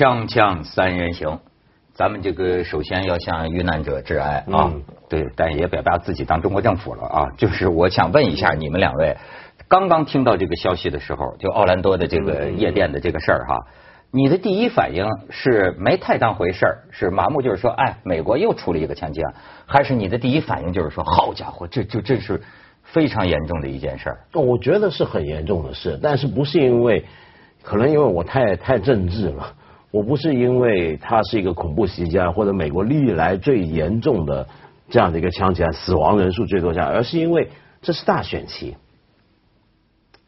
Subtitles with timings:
[0.00, 1.38] 锵锵三人行，
[1.92, 7.26] 咱们这个首先要向遇难者致哀啊，嗯对，但也别把自己当中国政府了啊。
[7.36, 9.14] 就是我想问一下你们两位，
[9.68, 13.58] 刚刚听到这个消息的时候，就奥兰多的这个夜店的这个事儿哈，
[14.10, 19.34] 你的第一反应是没太当回事儿，是麻木，就是说，哎，美国又出了一个枪击案，
[19.66, 22.40] 还是你的第一反应就是说，好家伙，这就这是
[22.84, 24.20] 非常严重的一件事儿。
[24.32, 27.04] 我觉得是很严重的事，但是不是因为，
[27.62, 29.56] 可能因为我太太政治了，
[29.90, 34.46] 我不是因为他是一个恐怖袭击案或者美国历来最严重的
[34.88, 37.50] 这样的一个枪击案，死亡人数最多这样，而是因为
[37.82, 38.76] 这是大选期，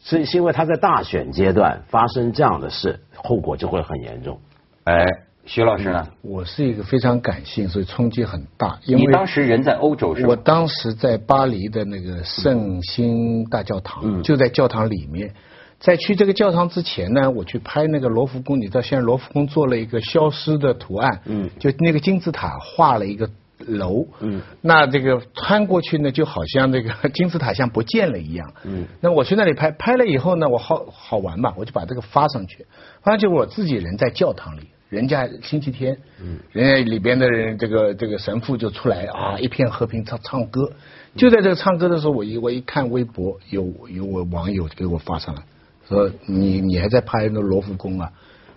[0.00, 4.40] 是是因为他在大选阶段发生这样的事，后果就会很严重。
[4.84, 5.04] 哎，
[5.44, 6.08] 徐老师呢？
[6.22, 8.80] 我是一个非常感性，所以冲击很大。
[8.84, 10.28] 因为你当时人在欧洲是吧？
[10.30, 15.34] 我当时在巴黎的那个圣心大教堂，嗯就在教堂里面。
[15.82, 21.50] 在去这个教堂之前呢，我去拍那个罗浮宫，你知道现在罗浮宫做了一个消失的图案，嗯。
[21.58, 32.64] 就那个金字塔画了一个楼，嗯，那这个穿过去呢，就好像这个金字塔像不见了一样，嗯，那我去那里拍，拍了以后呢，我好好玩嘛，我就把这个发上去，
[33.02, 40.72] 发上去我自己人在教堂里，人家星期天，嗯，人家里边的人这个这个神父就出来啊，一片和平唱唱歌，
[41.16, 45.42] 就在这个唱歌的时候，我一我一看微博，有有我网友给我发上来，
[45.88, 48.12] 说你你还在拍那罗浮宫啊，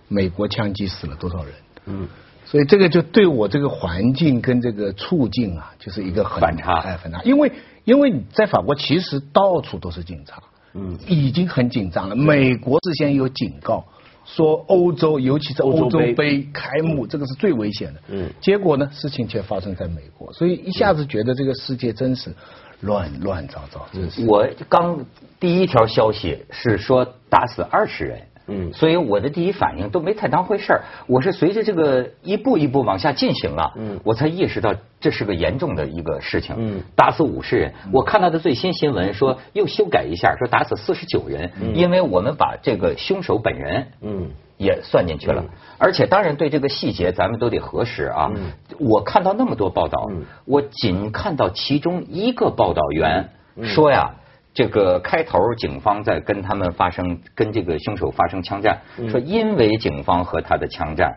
[0.08, 1.52] 美国枪击死了多少人？
[1.86, 2.08] 嗯，
[2.44, 7.22] 所以这个就对我这个环境跟这个处境啊，就是一个很反差哎，反差。
[7.22, 7.52] 因为
[7.84, 10.42] 因为你在法国其实到处都是警察，
[10.74, 12.16] 嗯，已经很紧张了。
[12.16, 13.84] 美国事先有警告
[14.24, 18.00] 说，欧洲尤其是欧洲杯杯开幕，这个是最危险的。
[18.08, 22.34] 嗯结果呢，事情却发生在美国，所以一下子觉得这个世界真是
[22.80, 24.26] 乱乱糟糟，真是。
[24.26, 25.04] 我刚
[25.40, 30.82] 第一条消息是说打死二十人，嗯所以我的第一反应都没太当回事儿。
[31.06, 36.54] 我是随着这个一步一步往下进行啊，嗯我才意识到这是个严重的一个事情。
[36.58, 45.44] 嗯打死五十人，我看到的最新新闻说又修改一下，说打死四十九人，因为我们把这个凶手本人，嗯也算进去了。
[45.78, 48.30] 而且当然对这个细节咱们都得核实啊。
[48.34, 54.14] 嗯我看到那么多报道，嗯我仅看到其中一个报道员嗯说呀。
[54.58, 61.14] 这个开头，警方在跟他们发生跟这个凶手发生枪战，嗯说因为警方和他的枪战，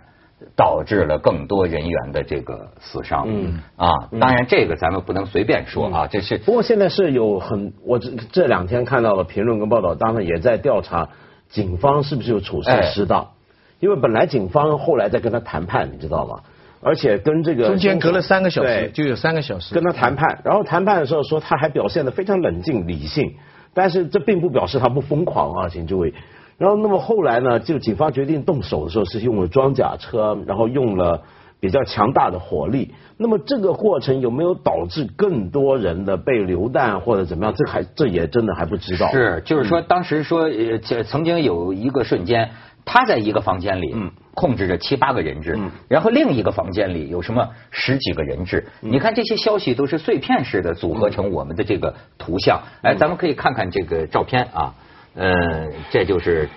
[0.57, 3.23] 导致了更多人员的这个死伤。
[3.29, 11.07] 嗯啊，当然这个咱们不能随便说啊，这是不过现在是有很，我这这两天看到了评论跟报道，当然也在调查
[11.49, 13.29] 警方是不是有处事失当，
[13.79, 16.41] 因为本来警方后来在跟他谈判，你知道吗？
[16.81, 23.35] 而且跟这个中间隔了三个小时，对就有三个小时跟他谈判，然后谈判的时候说他还表现得非常冷静理性，
[23.73, 26.13] 但是这并不表示他不疯狂啊，请注意。
[26.57, 31.23] 然后那么后来呢，就警方决定动手的时候是用了装甲车，然后用了
[31.59, 32.93] 比较强大的火力。
[33.17, 37.53] 那么这个过程有没有导致更多人的被流弹或者怎么样？
[37.53, 39.09] 这还这也真的还不知道。
[39.11, 42.51] 是，就是说，当时说，呃，这曾经有一个瞬间，
[42.85, 48.67] 他在一个房间里，嗯控制着七八个人质，嗯然后另一个房间里有什么十几个人质。
[48.81, 52.61] 嗯你看这些消息都是碎片式的组合成我们的这个图像。
[52.81, 54.75] 哎，咱们可以看看这个照片啊，
[55.13, 56.47] 呃，这就是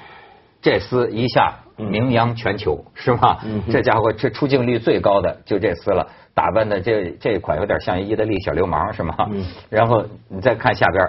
[0.61, 3.41] 这厮一下名扬全球，是吧？
[3.44, 9.15] 嗯这家伙这出镜率最高的就这厮了，打扮的这这款有点像意大利小流氓，是吗？
[9.31, 11.09] 嗯然后你再看下边。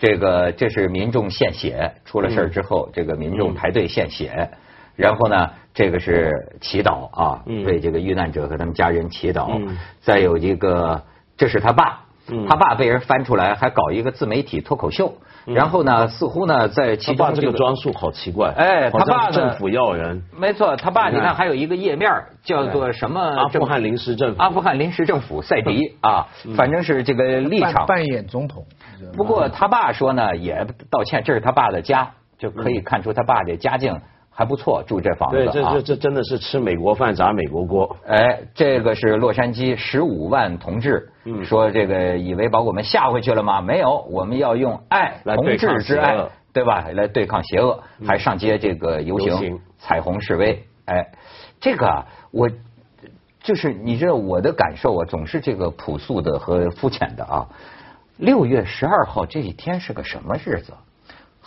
[0.00, 4.48] 这个这是民众献血，出了事儿之后，这个民众排队献血，
[4.94, 9.58] 然后呢，这个是祈祷啊，嗯为这个遇难者和他们家人祈祷。
[9.58, 11.02] 嗯再有一个，
[11.36, 12.07] 这是他爸，嗯
[12.48, 15.14] 他爸被人翻出来，还搞一个自媒体脱口秀，
[15.46, 21.38] 然后呢，似乎呢在其中他爸这个装束好奇怪，哎他爸呢政府要人，没错，他爸你看。
[21.38, 22.10] 还有一个页面
[22.42, 23.20] 叫做什么？
[23.20, 27.86] 阿富汗临时政府，阿富汗临时政府赛迪啊，反正是这个立场。
[27.86, 28.64] 扮扮演总统。
[29.16, 34.00] 不过他爸说呢，也道歉，这是他爸的家，就可以看出他爸这家境
[34.38, 35.82] 还不错，住这房子对，这啊这。
[35.82, 37.96] 这真的是吃美国饭砸美国锅。
[38.06, 43.60] 哎，这个是洛杉矶十五万同志，嗯说这个以为把我们吓回去了吗？
[43.60, 46.86] 没有，我们要用爱，同来对抗志之爱，对吧？
[46.94, 50.62] 来对抗邪恶，还上街这个游行游行彩虹示威。
[50.84, 51.04] 哎，
[51.58, 52.48] 这个啊，我
[53.40, 57.48] 就是你知道我的感受啊，总是这个朴素的和肤浅的啊。
[58.18, 60.72] 六月十二号这一天是个什么日子？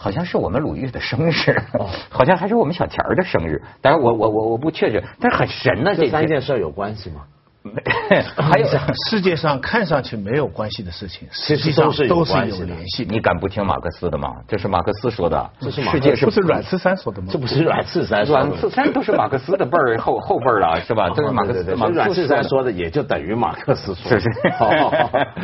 [0.02, 3.62] 好像是我们鲁豫的生日，哦 好像还是我们小田儿的生日。
[3.82, 7.22] 当然我我我我不确认，但是很神呢、这这三件事儿有关系吗？
[7.64, 7.72] 没
[8.42, 8.68] 还有
[9.08, 12.24] 世界上看上去没有关系的事情， 其实实际上都是有
[12.66, 13.14] 联系的。
[13.14, 14.38] 你敢不听马克思的吗？
[14.48, 17.28] 这是马克思说的，这是世界是不是阮次三说的吗？
[17.32, 21.10] 这不是阮次三说的阮次三都是马克思的辈儿后后辈儿了，是吧？
[21.10, 21.64] 都是马克思。
[21.64, 24.20] 对对对马克思所以阮次三说的也就等于马克思说的。
[24.20, 24.90] 是是好好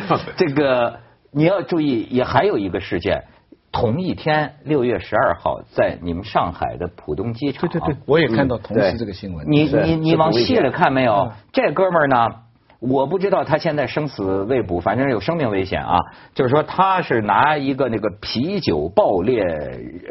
[0.08, 0.98] 好，这个
[1.30, 3.22] 你要注意，也还有一个事件，
[3.70, 9.46] 同一天六月十二号，在你们上海的浦东机场，对对对，我也看到同时这个新闻。
[9.48, 11.30] 你你你往细了看没有嗯？
[11.52, 12.28] 这哥们儿呢？
[12.80, 15.98] 我不知道他现在生死未卜，反正有生命危险啊。
[16.32, 19.42] 就是说，他是拿一个那个啤酒爆裂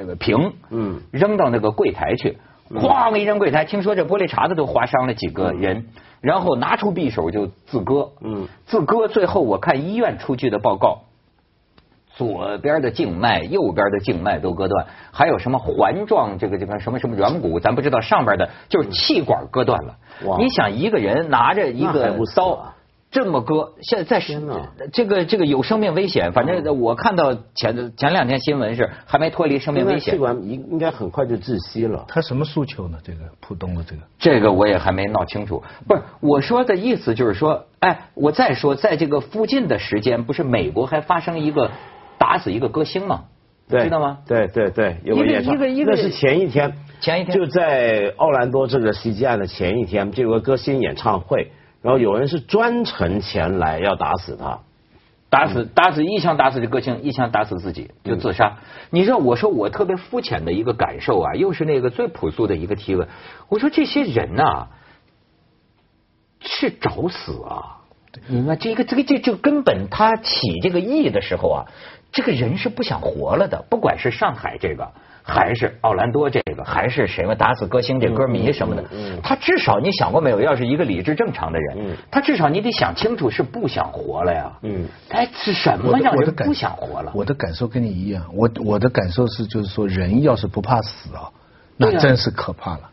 [0.05, 2.37] 呃瓶，嗯扔到那个柜台去，
[2.69, 5.85] 哐一扔柜台，听说这玻璃碴子都划伤了几个人，
[6.19, 11.03] 然后拿出匕首就自割，嗯自割，最后我看医院出具的报告，
[12.17, 19.95] 左边的静脉、右边的静脉都割断，还有什么环状这个这个什么什么软骨，咱不知道上边的，就是气管割断了。
[20.25, 22.53] 哇你想一个人拿着一个刀。
[22.53, 22.73] 啊
[23.09, 32.03] 这么割，现在在天哪这个这个有生命危险，反正我看到前前两天新闻是还没脱离生命危险气，管应应该很快就窒息了。
[32.09, 32.97] 他什么诉求呢？
[33.01, 35.63] 这个浦东的这个，这个我也还没闹清楚。
[35.87, 41.71] 不是我说的意思就是说，哎，我再说，在这个附近的时间，不是美国还发生一个
[42.17, 43.25] 打死一个歌星嘛？
[43.69, 44.19] 对，知道吗？
[44.25, 54.59] 对对对，有一个演唱一个一个那是前一天，前一天就在奥兰多这个袭击案的前一天，就有个歌星演唱会，然后有人是专程前来要打死他。
[55.29, 58.59] 打死打死一枪打死这歌星，一枪打死自己就自杀。
[58.91, 63.09] 你知道，我说我特别肤浅的一个感受啊，又是那个最朴素的一个提问。
[63.49, 64.69] 我说这些人呐、
[66.39, 67.81] 是找死啊！
[68.27, 71.65] 你看这个这个这就根本他起这个意的时候啊，
[72.11, 74.87] 这个人是不想活了的，不管是上海这个。
[75.29, 78.85] 还是奥兰多这个，还是谁么打死歌星这歌迷什么的，
[79.21, 80.39] 他至少你想过没有？
[80.39, 84.53] 要是一个理智正常的人，他至少你得想清楚是不想活了呀。
[84.61, 87.11] 嗯，哎，是什么让人不想活了？
[87.13, 91.29] 我的感受跟你一样，我我的感受是，就是说，人要是不怕死啊
[91.75, 92.89] 那真是可怕了。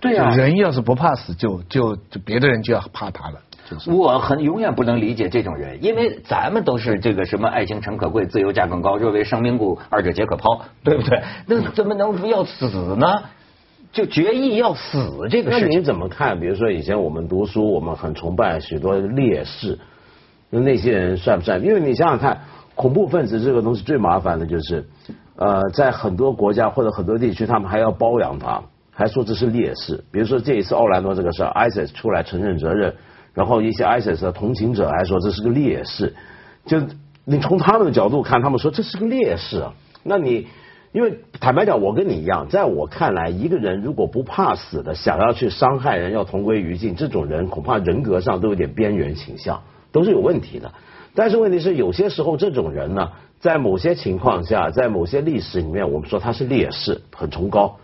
[0.00, 3.40] 对呀、人要是不怕死，就就就别的人就要怕他了。
[3.68, 11.22] 就是我很永远不能理解这种人，因为咱们都是这个什么爱情诚可贵，自由价更高，若为生命故，二者皆可抛，对不对？
[11.46, 12.66] 那怎么能要死
[12.96, 13.06] 呢？
[13.90, 16.38] 就决意要死这个那你怎么看？
[16.38, 19.78] 比如说以前我们读书，我们很崇拜许多烈士，
[20.50, 21.62] 那那些人算不算？
[21.64, 22.38] 因为你想想看，
[22.74, 24.84] 恐怖分子这个东西最麻烦的就是，
[25.36, 28.62] 呃，在很多国家或者很多地区，他们还要包养他，
[28.92, 30.04] 还说这是烈士。
[30.12, 32.94] 比如说这一次奥兰多这个事儿，ISIS 出来承认责任，
[33.34, 36.14] 然后一些 ISIS 的同情者来说这是个劣势，
[36.66, 36.80] 就
[37.24, 40.46] 你从他们的角度看，他们说这是个劣势啊，那你。
[40.90, 50.72] 因为坦白讲，我跟你一样，在我看来，一个人如果不怕死的，想要去伤害人，要同归于尽，这种人恐怕人格上都有点边缘倾向，都是有问题的。
[51.14, 57.76] 但是问题是，有些时候这种人呢，在某些情况下，在某些历史里面，我们说他是烈士，很崇高。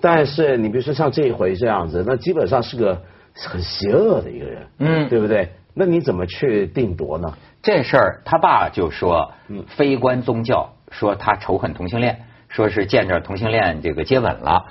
[0.00, 3.02] 但是你比如说像这一回这样子，那基本上是个
[3.34, 5.50] 很邪恶的一个人，嗯对不对？
[5.74, 7.34] 那你怎么去定夺呢？
[7.62, 14.66] 这事儿他爸就说嗯，非关宗教，说他仇恨同性恋，说是见着同性恋这个接吻了。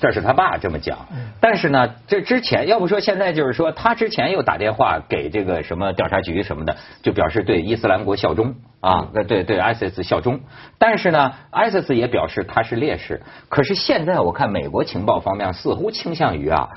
[0.00, 0.98] 这是他爸这么讲，
[1.40, 10.40] 但是呢，这之前要不说现在就是说，他之前又打电话给这个什么调查局什么的，就表示对伊斯兰国效忠啊，呃对对 ISIS 效忠。
[10.76, 13.22] 但是呢，ISIS 也表示他是烈士。
[13.48, 16.70] 可是现在我看美国情报方面似乎倾向于啊，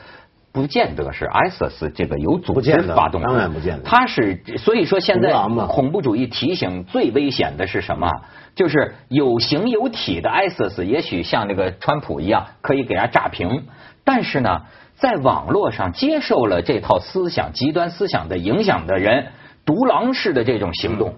[0.55, 3.83] 不见得是 ISIS 这个有组织发动的，当然不见得。
[3.83, 5.33] 他是所以说现在
[5.67, 8.09] 恐怖主义提醒最危险的是什么？
[8.55, 13.65] 就是有形有体的 ISIS，也许像那个川普一样可以给人家炸平，
[14.05, 14.61] 但是呢，
[14.95, 19.27] 在网络上接受了这套思想、极端思想的影响的人，
[19.65, 21.15] 独狼式的这种行动，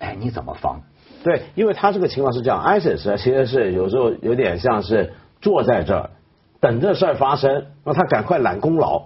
[0.00, 0.82] 哎，你怎么防？
[1.24, 6.10] 对，因为他这个情况是这样，ISIS 其实是有时候有点像是坐在这儿
[6.60, 9.02] 等这事儿发生，让他赶快揽功劳。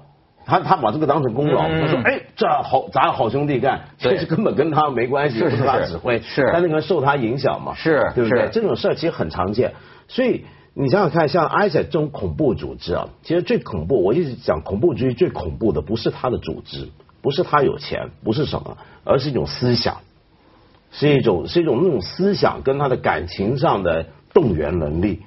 [0.47, 1.81] 他他把这个当成功劳，嗯。
[1.83, 6.49] 他说：“哎，这好，咱好兄弟干，其实根本跟他没关系，不是他指挥，是。
[6.53, 8.49] 但那个受他影响嘛，是对不对？
[8.51, 9.75] 这种事儿其实很常见，
[10.09, 16.89] 所以你想想看，像 ISIS 这种恐怖组织啊，其实最恐怖，我一直讲恐怖主义最恐怖的不是他的组织，
[17.21, 19.99] 不是他有钱，不是什么，而是一种思想。
[20.93, 25.23] 是一种是一种那种思想跟他的感情上的动员能力，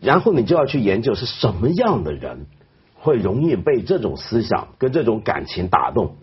[0.00, 2.46] 然后你就要去研究是什么样的人
[2.94, 6.16] 会容易被这种思想跟这种感情打动。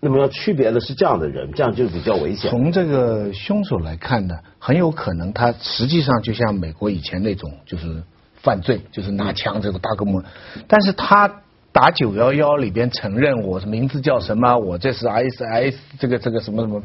[0.00, 2.50] 那么要区别的是这样的人，这样就比较危险。
[2.50, 8.02] 从这个凶手来看呢，很有可能他实际上就像美国以前那种，就是
[8.34, 10.22] 犯罪，就是拿枪这个大规模，
[10.68, 11.40] 但是他
[11.72, 16.82] 打九幺幺里边承认我是名字叫什么，我这是 S S 这个这个什么什么，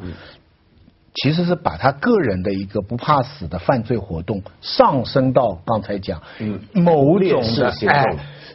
[1.16, 6.60] 其实是把他个人的一个不怕死的犯罪活动上升到刚才讲嗯。
[6.74, 8.04] 某种的哎。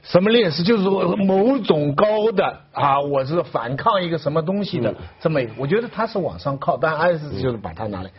[0.02, 0.62] 什么劣势？
[0.62, 8.10] 就是说某种高的啊，我是反抗一个什么东西的，这么一个，我觉得他是往上靠，但 IS 就是把它拿来，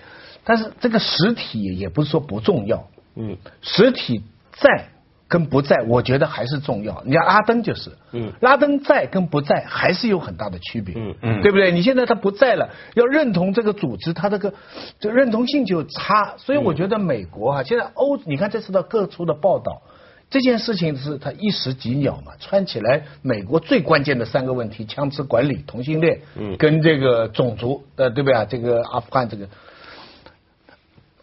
[0.43, 4.23] 但是这个实体也不是说不重要，嗯，实体
[4.53, 4.87] 在
[5.27, 7.01] 跟不在，我觉得还是重要。
[7.05, 11.71] 你看阿登就是，嗯拉登在跟不在还是有很大的区别，嗯嗯对不对？
[11.71, 14.53] 你现在他不在了，要认同这个组织，他这个
[14.99, 19.81] 这认同性就差，所以我觉得美国啊，现在欧，你看这次的各处的报道。
[20.27, 28.43] 这件事情是他一石几鸟嘛，串起来美国最关键的三个问题：枪支管理、同性恋，嗯跟这个种族，呃，对不对啊？
[28.43, 29.47] 这个阿富汗这个，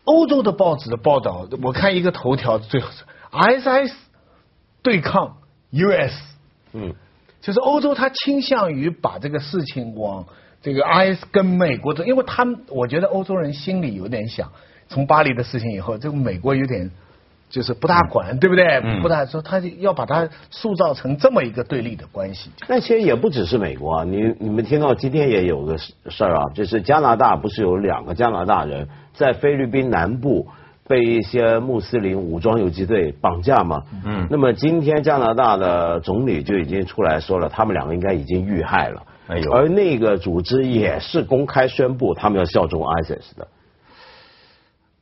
[0.05, 3.03] 欧洲的报纸的报道，我看一个头条最后是
[3.33, 3.93] ISIS
[4.83, 5.39] 对抗
[5.73, 6.13] US，
[6.75, 6.95] 嗯，
[7.41, 10.27] 就是欧洲它倾向于把这个事情往
[10.61, 14.53] 这个 IS 跟美国的，因为他们我觉得欧洲人心里有点想，
[14.89, 16.91] 从巴黎的事情以后，这个美国有点
[17.49, 18.65] 就是不大管，对不对？
[18.85, 22.51] 嗯不大说他要把它塑造成这么一个对立的关系。
[22.69, 30.49] 那其实也不只是美国啊，你你们听到今天也有个事事儿啊，就是加拿大不是有两个加拿大人在菲律宾南部
[30.89, 33.83] 被一些穆斯林武装游击队绑架嘛？
[34.05, 39.03] 嗯那么今天加拿大的总理就已经出来说了，他们两个应该已经遇害了。
[39.29, 43.49] 哎呦而那个组织也是公开宣布他们要效忠 ISIS 的。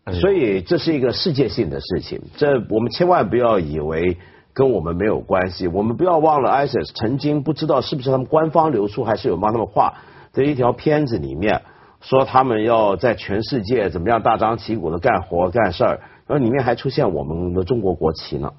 [0.05, 4.19] 哎所以这是一个世界性的事情，这我们千万不要以为
[4.53, 5.67] 跟我们没有关系。
[5.69, 9.95] 我们不要忘了，ISIS 曾经不知道是不是他们官方流出，还是有帮他们画
[10.33, 11.63] 的一条片子里面
[12.01, 18.53] 说他们要在全世界怎么样大张旗鼓的干活干事儿，然后里面还出现我们的中国国旗呢。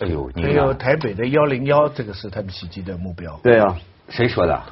[0.00, 3.40] 哎呦，你还有台北的幺零幺，这个是他们袭击的目标。
[3.42, 3.76] 对啊，
[4.08, 4.62] 谁说的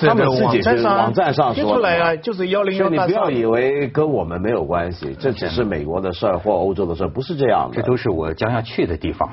[0.00, 3.30] 他们自己是网站上网站上贴说的出来啊，就是幺零幺大厦你不要。
[3.30, 7.76] 以为跟我们没有关系，这只是美国的事儿或欧洲的事儿，不是这样的。
[7.76, 9.30] 这都是我将要去的地方。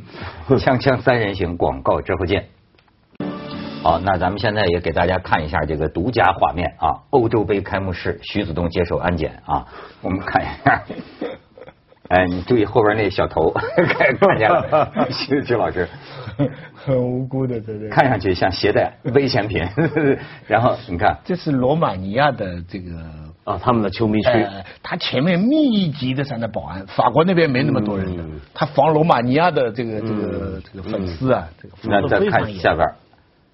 [0.50, 2.48] 锵锵三人行广告之后见。
[3.84, 9.66] 好，那咱们现在也给大家看一下这个独家画面啊，欧洲杯开幕式，徐子东接受安检啊，
[10.00, 10.82] 我们看一下。
[12.08, 15.86] 哎，你注意后边那小头， 看看见了， 徐徐老师，
[16.74, 17.90] 很无辜的，对对。
[17.90, 19.62] 看上去像携带 危险品，
[20.46, 22.90] 然后你看，这是罗马尼亚的这个
[23.44, 24.30] 啊，他们的球迷区。
[24.30, 32.86] 呃，他前面密集的在那保安，法国那边没那么多人的嗯，他防罗马尼亚的这个这个这个粉丝啊，这个那再防得非常严看下边，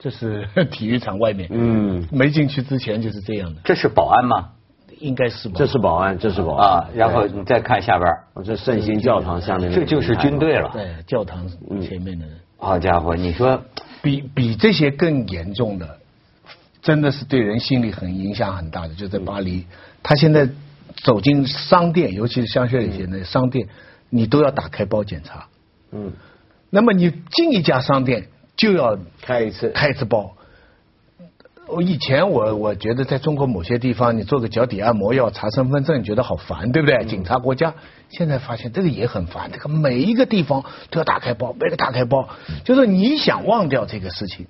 [0.00, 4.48] 这是 体育场外面，嗯，没进去之前就是这样的，这是保安吗？
[4.98, 5.54] 应该是吧？
[5.56, 6.80] 这是保安，这是保安。
[6.80, 10.70] 啊，然后你再看下边，哦这圣心教堂下面这就是军队了。
[10.72, 11.46] 对教堂
[11.80, 12.26] 前面的。
[12.26, 13.62] 人，好家伙，你说
[14.02, 15.98] 比比这些更严重的，
[16.82, 19.64] 真的是对人心理很影响很大的，就在巴黎，
[20.02, 20.48] 他现在
[21.02, 23.68] 走进商店，尤其是香榭里街那商店，
[24.10, 25.46] 你都要打开包检查。
[25.92, 26.12] 嗯，
[26.68, 28.28] 那么你进一家商店
[28.60, 29.70] 就要开一次。
[29.70, 30.36] 开一次包。
[31.66, 37.04] 我以前我我觉得在中国某些地方，你做个脚底按摩要查身份证，觉得好烦，对不对？
[37.04, 37.74] 警察国家，
[38.08, 42.28] 现在发现这个也很烦，这个每一个地方都要打开包，每个打开包，
[42.64, 44.46] 就是你想忘掉这个事情，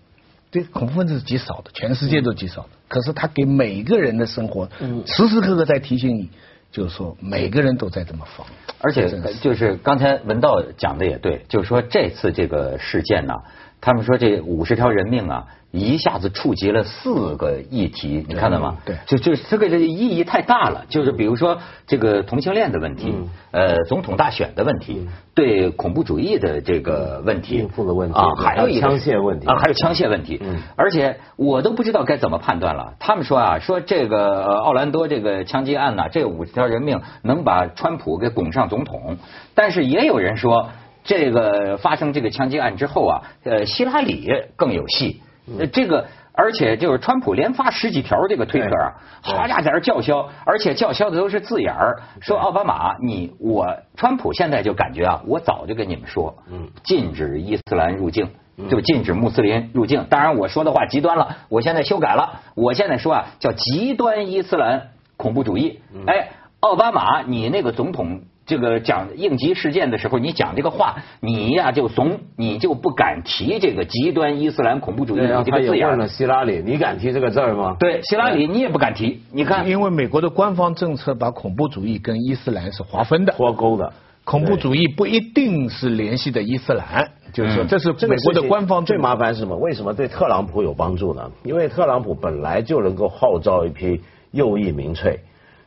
[0.50, 2.68] 对恐怖分子是极少的，全世界都极少的。
[2.88, 4.70] 可是他给每一个人的生活，
[5.04, 6.30] 时时刻刻在提醒你，
[6.72, 8.46] 就是说每个人都在这么防。
[8.80, 9.10] 而且
[9.42, 13.34] 就是刚才文道讲的也对，就是说这次这个事件呢，
[13.80, 18.76] 他们说这五十条人命啊，一下子触及了四个议题，你看到吗？
[18.84, 20.84] 对就就这个这个意义太大了。
[20.88, 23.14] 就是比如说这个同性恋的问题，
[23.52, 30.38] 呃，总统大选的问题，对恐怖主义的这个问题，应付的问题啊，还有一个枪械问题啊，还有枪械问题。
[30.42, 32.94] 嗯而且我都不知道该怎么判断了。
[32.98, 39.16] 他们说啊，说这个呃奥兰多这个枪击案呢，这五十条人命能把川普给拱上总统，
[39.54, 40.70] 但是也有人说，
[41.04, 45.22] 这个发生这个枪击案之后啊，呃，希拉里更有戏。
[45.58, 46.06] 呃这个。
[46.32, 58.30] 而且就是川普连发十几条这个推特啊，好家伙在这叫嚣，而且叫嚣的都是字眼儿，说奥巴马你我川普现在就感觉啊，我早就跟你们说，嗯禁止伊斯兰入境，
[58.70, 60.06] 就禁止穆斯林入境。
[60.08, 65.80] 当然我说的话极端了，我现在修改了，我现在说啊叫极端伊斯兰恐怖主义。
[66.06, 66.30] 哎，
[66.60, 68.22] 奥巴马你那个总统。
[68.50, 76.08] 这个讲应急事件的时候，你讲这个话，你呀就怂，你就不敢提这个极端伊斯兰恐怖主义这个字眼。
[76.08, 77.76] 希拉里，你敢提这个字儿吗？
[77.78, 83.92] 对，希拉里你也不敢提，你看，因为美国的官方政策把恐怖主义跟伊斯兰是划分的，脱钩的。
[84.24, 89.56] 恐怖主义不一定是联系的伊斯兰，就是说嗯这是美国的官方最麻烦是什么？
[89.56, 91.30] 为什么对特朗普有帮助呢？
[91.44, 94.00] 因为特朗普本来就能够号召一批
[94.32, 95.20] 右翼民粹，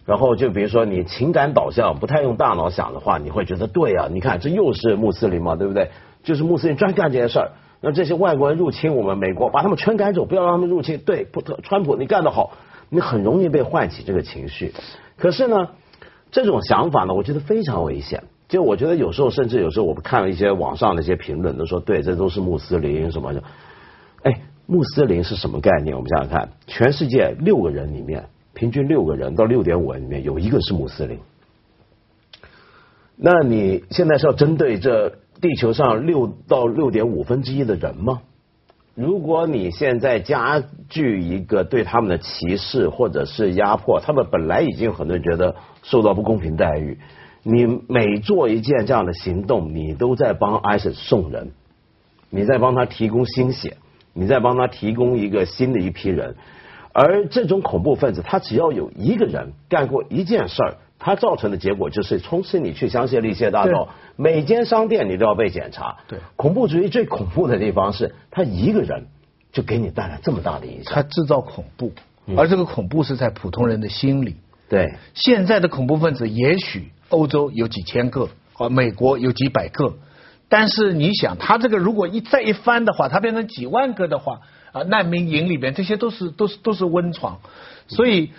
[0.06, 5.90] 然后就比如说你情感导向不太用大脑想的话，你会觉得对啊，你看这又是穆斯林嘛，对不对？
[6.24, 7.52] 就是穆斯林专干这些事儿。
[7.82, 11.00] 那这些外国人入侵我们美国，把他们全赶走，不要让他们入侵。
[11.06, 12.54] 对，不特川普你干得好，
[12.90, 14.74] 你很容易被唤起这个情绪。
[15.18, 15.68] 可是呢，
[16.32, 18.24] 这种想法呢，我觉得非常危险。
[18.48, 23.44] 就我觉得有时候，甚至有时候我们看了一些网上的一些评论，都说对，这都是穆斯林什么的。
[24.22, 25.96] 哎，穆斯林是什么概念？
[25.96, 31.20] 我们想想看，全世界六个人里面，平均六个人到六点五人里面有一个是穆斯林。
[33.16, 38.22] 那你现在是要针对这地球上六到六点五分之一的人吗？
[38.96, 47.00] 如果你现在加剧一个对他们的歧视或者是压迫，他们本来已经很多人觉得受到不公平待遇，
[47.42, 51.54] 你每做一件这样的行动，你都在帮 ISIS 送人，
[52.30, 53.78] 你在帮他提供新血，
[54.14, 56.36] 你在帮他提供一个新的一批人，
[56.94, 65.98] 而这种恐怖分子，他只要有一个人干过一件事儿，他造成的结果就是，从此你去香榭丽榭大道，每间商店你都要被检查。
[66.08, 69.08] 对恐怖主义最恐怖的地方是，他一个人
[69.52, 70.94] 就给你带来这么大的影响。
[70.94, 71.92] 他制造恐怖，
[72.38, 74.36] 而这个恐怖是在普通人的心里。
[74.70, 79.96] 对，现在的恐怖分子也许欧洲有几千个，啊，美国有几百个，
[80.48, 84.42] 但是你想，他这个如果一再一翻的话，他变成几万个的话，
[84.74, 87.40] 啊，难民营里边这些都是都是都是温床，
[87.88, 88.32] 所以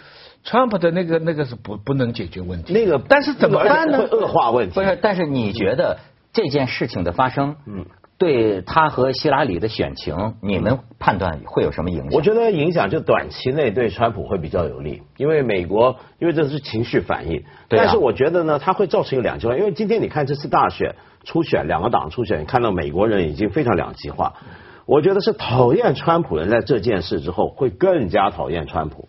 [0.45, 2.75] Trump 的那个那个是不不能解决问题。
[2.75, 4.19] 那个但是怎么办呢会？
[4.19, 4.75] 恶化问题。
[4.75, 5.99] 不是，但是你觉得
[6.33, 7.87] 这件事情的发生，嗯，
[8.19, 12.09] 对他和希拉里的选情，你们判断会有什么影响？
[12.13, 24.35] 我觉得影响就短期内对川普会比较有利，因为美国因为这是情绪反应，对啊但是我觉得呢，它会造成一个两极化，因为今天你看这次大选初选两个党初选，你看到美国人已经非常两极化，
[24.87, 29.09] 我觉得是讨厌川普人在这件事之后会更加讨厌川普。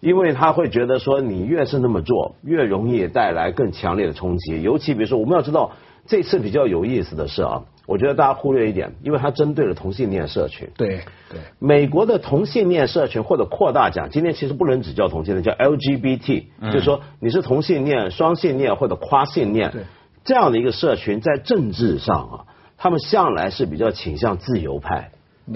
[0.00, 4.60] 因为他会觉得说，你越是那么做，越容易带来更强烈的冲击。
[4.60, 5.70] 尤其比如说，我们要知道
[6.06, 10.68] 这次比较有意思的是啊，我觉得大家忽略一点，因为它针对了同性恋社群。
[10.76, 19.82] 对对，美国的同性恋社群或者扩大讲，今天其实不能只叫同性恋，叫 LGBT，、就是说你是同性恋、双性恋或者跨性恋对
[20.24, 22.36] 这样的一个社群，在政治上啊，
[22.82, 25.12] 他们向来是比较倾向自由派，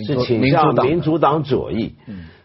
[0.07, 1.97] 是倾向民主党左翼。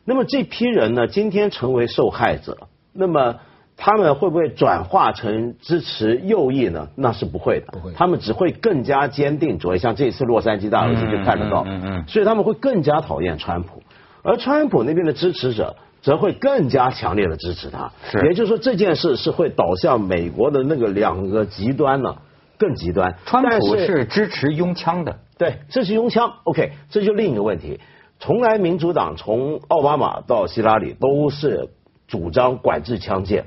[0.06, 2.58] 那么这批人呢，今天成为受害者，
[2.92, 3.36] 那么
[3.78, 6.88] 他们会不会转化成支持右翼呢？
[6.96, 9.78] 那是不会的，他们只会更加坚定左翼。
[9.78, 13.84] 像这次洛杉矶大游行就看得到，嗯嗯嗯嗯所以他们会更加讨厌川普，
[14.24, 17.92] 而川普那边的支持者则会更加强烈的支持他。
[18.10, 22.16] 是也就是说这件事是会导向美国的那个两个极端呢
[22.62, 23.16] 更极端。
[23.26, 26.32] 川普是支持拥枪的，对，支持拥枪。
[26.44, 27.80] OK，这就另一个问题。
[28.20, 31.70] 从来民主党从奥巴马到希拉里都是
[32.08, 33.46] 主张管制枪械。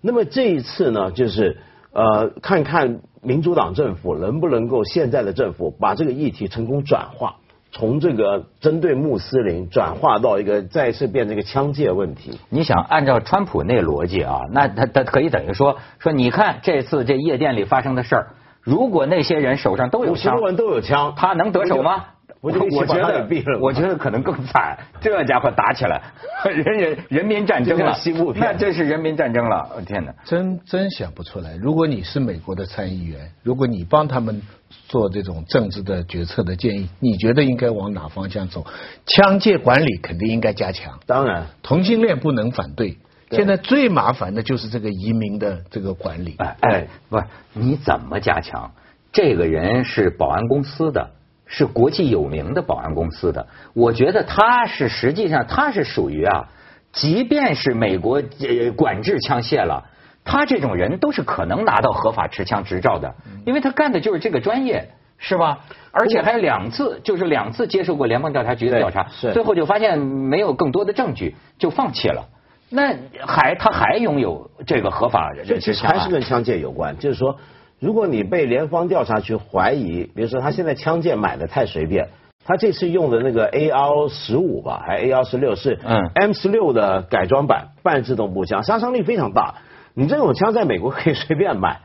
[0.00, 1.58] 那么这一次呢，就是
[1.92, 7.36] 呃，看看民主党政府能不能够现在的政府把这个议题成功转化，
[7.70, 12.40] 从这个针对穆斯林转化到一个再次变成一个枪械问题。
[12.48, 18.26] 你想按照川普那逻辑啊，那他他可以等于说说，你看这次这夜店里发生的事儿，
[18.62, 22.04] 如果那些人手上都有枪五十多，人都有枪，他能得手吗？
[22.40, 23.28] 我就我觉得
[23.60, 26.00] 我觉得可能更惨，这家伙打起来，
[26.44, 30.14] 人人人民战争了，西部那这是人民战争了，我天哪！
[30.24, 31.54] 真真想不出来。
[31.56, 34.40] 如果你是美国的参议员，如果你帮他们
[34.88, 38.64] 做这种政治的决策的建议，你觉得应该往哪方向走？
[39.04, 41.44] 枪械管理肯定应该加强，当然。
[41.62, 42.96] 同性恋不能反对。
[43.30, 46.34] 对现在最麻烦的就是这个移民的这个管理。
[46.38, 48.72] 哎哎，不是你怎么加强？
[49.12, 51.10] 这个人是保安公司的，
[51.46, 53.46] 是国际有名的保安公司的。
[53.72, 56.48] 我觉得他是实际上他是属于啊，
[56.92, 59.86] 即便是美国呃管制枪械了，
[60.24, 63.14] 他这种人都是可能拿到合法持枪执照的，
[63.46, 64.90] 因为他干的就是这个专业。
[65.22, 65.58] 是吧？
[65.92, 72.26] 而且还两次，就是两次接受过联邦调查局的调查，是最后就发现没有更多的证据，就放弃了。
[72.70, 77.36] 那还他还拥有这个合法这其实还是跟枪械有关，就是说，
[77.80, 82.08] 如果你被联邦调查局怀疑，比如说他现在枪械买的太随便，
[82.44, 89.56] 他这次用的那个 AR 十五吧，还 AR 十六是嗯 M 十六的改装版半自动步枪，杀伤力非常大。
[89.94, 91.80] 你这种枪在美国可以随便买，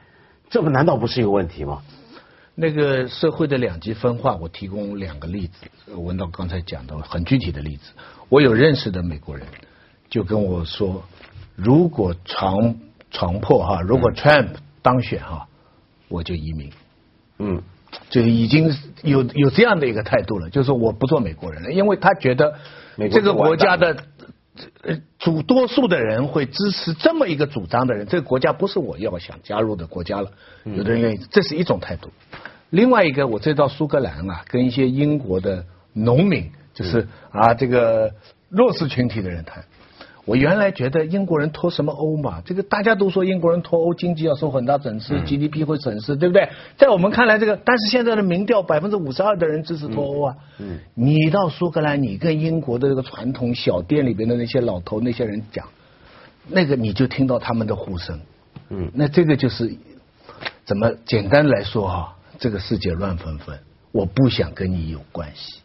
[0.49, 1.81] 这不难道不是一个问题吗？
[2.53, 5.65] 那个社会的两极分化，我提供两个例子。
[5.91, 7.91] 呃文道刚才讲到很具体的例子，
[8.29, 9.45] 我有认识的美国人
[10.15, 11.03] 就跟我说，
[11.57, 12.75] 如果床
[13.11, 14.47] 床破哈，如果 Trump
[14.81, 15.49] 当选哈，
[16.07, 16.71] 我就移民。
[17.37, 17.61] 嗯，
[18.09, 18.73] 就已经
[19.03, 22.53] 有有这样的一个态度了，就是我不做美国人了，因为他觉得
[23.11, 23.97] 这个国家的
[24.83, 30.31] 呃主多数的人会支持这么一个主张的人，这个国家不是我要想加入的国家了。
[30.63, 32.09] 有的人愿意，这是一种态度。
[32.69, 38.13] 另外一个，我这到苏格兰啊，跟一些英国的农民，就是啊这个
[38.47, 39.65] 弱势群体的人谈。
[40.25, 42.41] 我原来觉得英国人脱什么欧嘛？
[42.43, 46.49] 这个大家都说英国人脱欧，经济要受很大损失，GDP 会损失，对不对？
[46.77, 50.35] 在我们看来，这个但是现在的民调百分之五十二的人支持脱欧啊。
[50.57, 55.67] 嗯，你到苏格兰，你跟英国的这个传统小店里边的那些老头那些人讲，
[56.47, 58.19] 那个你就听到他们的呼声。
[58.69, 59.75] 嗯，那这个就是
[60.63, 63.59] 怎么简单来说哈、这个世界乱纷纷，
[63.91, 65.59] 我不想跟你有关系。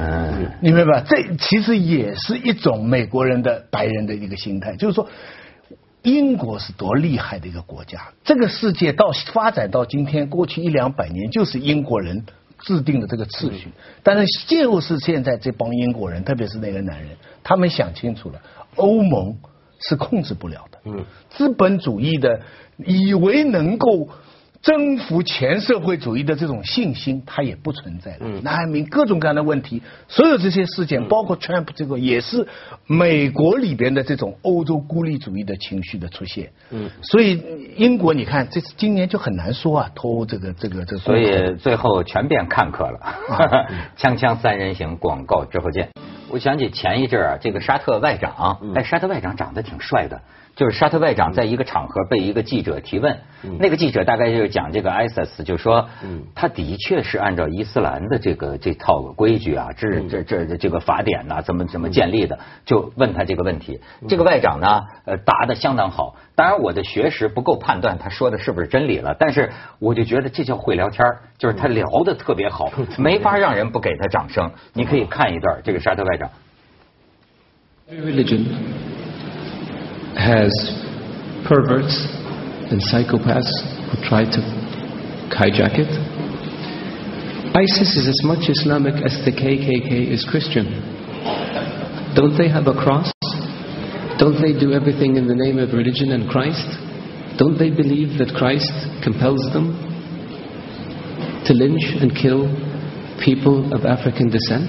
[0.00, 1.06] 嗯，你明白吧？
[1.08, 5.08] 这其实也是一种美国人的白人的一个心态，就是说，
[6.02, 12.24] 英国是多厉害的一个国家，这个世界到发展到今天，过去一两百年就是英国人
[12.60, 13.70] 制定的这个秩序，
[14.04, 17.08] 但是就是现在这帮英国人，特别是那个男人，
[17.42, 18.40] 他们想清楚了，
[18.76, 19.36] 欧盟
[19.80, 22.40] 是控制不了的，嗯，资本主义的
[22.86, 24.08] 以为能够。
[24.60, 28.26] 征服全社会主义的这种信心，它也不存在了。
[28.42, 32.46] 难民各种各样的问题，所有这些事件，包括 Trump 这个，也是
[32.86, 36.50] 美国里边的这种欧洲孤立主义的情绪的出现。
[36.70, 37.40] 嗯，所以
[37.76, 40.98] 英国你看，这次今年就很难说啊，脱欧这个这个这个。
[40.98, 42.98] 所以最后全变看客了。
[43.96, 45.88] 锵锵三人行，广告之后见。
[46.30, 50.20] 我想起前一阵儿啊，这个沙特外长，哎，沙特外长长得挺帅的。
[50.58, 53.16] 就是沙特外长在一个场合被一个记者提问，
[53.60, 55.88] 那个记者大概就是讲这个 ISIS，就说，
[56.34, 63.80] 他的确是按照伊斯兰的这个这套规矩啊，这这这这个法典呐，怎么怎么建立的，就问他这个问题。
[64.08, 66.16] 这个外长呢，呃，答的相当好。
[66.34, 72.68] 当然我的学识不够判断他说的是不是真理了，但是我就觉得这叫会聊天儿就是他聊的 特别好，
[72.98, 74.50] 没法让人不给他掌声。
[74.72, 76.28] 你可以看一段这个沙特外长。
[77.88, 78.44] religion
[80.16, 80.52] has
[81.48, 82.06] perverts
[82.70, 83.50] and psychopaths
[83.90, 84.40] who try to
[85.32, 85.90] hijack it.
[87.56, 90.68] ISIS is as much Islamic as the KKK is Christian.
[92.14, 93.10] Don't they have a cross?
[94.18, 96.66] Don't they do everything in the name of religion and Christ?
[97.38, 98.70] Don't they believe that Christ
[99.02, 99.78] compels them
[101.46, 102.50] to lynch and kill
[103.24, 104.68] people of African descent?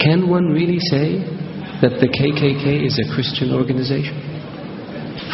[0.00, 1.20] Can one really say
[1.80, 4.18] that the KKK is a Christian organization?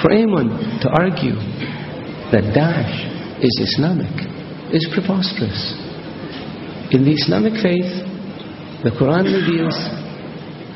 [0.02, 1.36] For anyone to argue
[2.32, 4.12] that Daesh is Islamic
[4.72, 5.76] is preposterous.
[6.92, 7.88] In the Islamic faith,
[8.84, 9.76] the Quran reveals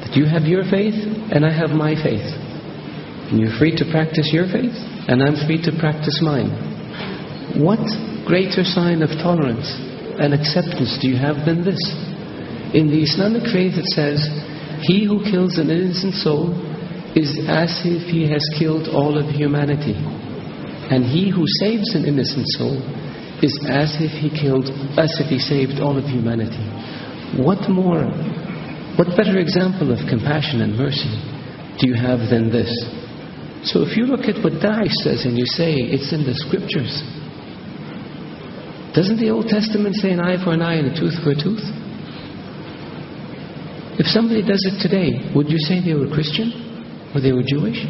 [0.01, 0.97] that you have your faith
[1.33, 2.25] and I have my faith.
[3.29, 4.73] And you're free to practice your faith
[5.09, 6.49] and I'm free to practice mine.
[7.61, 7.85] What
[8.25, 9.69] greater sign of tolerance
[10.21, 11.81] and acceptance do you have than this?
[12.73, 14.21] In the Islamic faith, it says,
[14.83, 16.55] He who kills an innocent soul
[17.17, 19.97] is as if he has killed all of humanity.
[20.91, 22.79] And he who saves an innocent soul
[23.43, 26.63] is as if he killed, as if he saved all of humanity.
[27.37, 28.07] What more,
[28.97, 31.13] what better example of compassion and mercy
[31.79, 32.71] do you have than this?
[33.65, 37.03] So if you look at what Daesh says and you say it's in the scriptures,
[38.95, 41.39] doesn't the Old Testament say an eye for an eye and a tooth for a
[41.39, 41.63] tooth?
[43.99, 46.55] If somebody does it today, would you say they were Christian
[47.15, 47.83] or they were Jewish?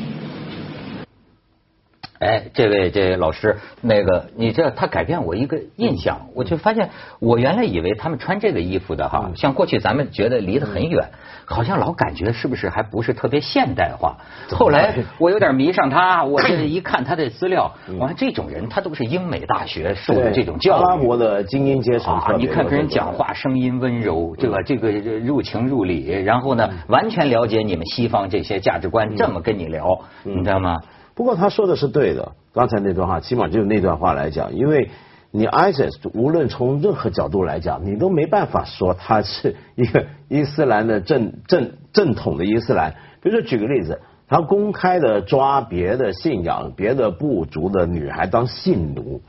[2.19, 11.11] 哎，这位这位老师，那个你这他改变我一个印象，我就发现我原来以为他们穿这个衣服的哈，像过去咱们觉得离得很远，
[11.45, 14.17] 好像老感觉是不是还不是特别现代化。
[14.51, 30.77] 后来我有点迷上他，我这 一看他的资料，我看这种人他都是英美大学受的这种教育，阿拉伯的精英阶层你看跟人讲话声音温柔，对吧这个入情入理，然后呢，完全了解你们西方这些价值观，这么跟你聊，你知道吗？
[31.19, 34.89] 不过他说的是对的，刚才那段话，起码就那段话来讲，因为
[35.33, 42.95] 你 ISIS 无论从任何角度来讲，你都没办法说他是一个伊斯兰的正正正统的伊斯兰。
[43.21, 49.21] 比如说举个例子，他公开的抓别的信仰、别的部族的女孩当性奴，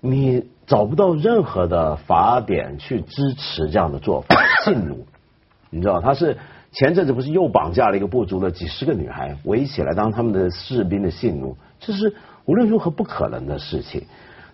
[0.00, 5.04] 你找不到任何的法典去支持这样的做法，性奴。
[5.68, 6.36] 你知道他是
[6.72, 14.04] 前阵子不是又绑架了一个部族的几十个女孩，围起来当他们的士兵的性奴，这是无论如何不可能的事情。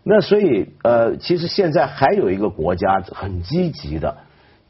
[0.03, 4.17] 那所以呃，其实现在还有一个国家很积极的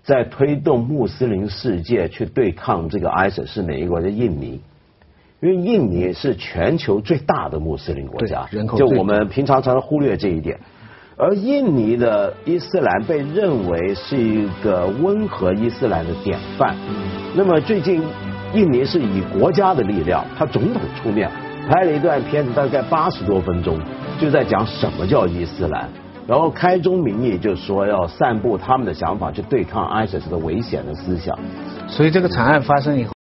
[0.03, 4.09] 在推动穆斯林世界去对抗这个 ISIS 是哪一个国家？
[4.09, 4.61] 印尼。
[5.39, 10.59] 因为印尼是全球最大的穆斯林国家，人口就我们平常常常忽略这一点。
[11.19, 16.77] 而印尼的伊斯兰被认为是一个温和伊斯兰的典范。
[17.35, 18.03] 那么最近，
[18.53, 21.31] 印尼是以国家的力量，他总统出面
[21.67, 23.79] 拍了一段片子，大概八十多分钟，
[24.21, 25.89] 就在讲什么叫伊斯兰。
[26.27, 31.39] 然后开宗明义就说要散布他们的想法，去对抗 ISIS 的危险的思想。
[31.89, 33.13] 所以这个惨案发生以后，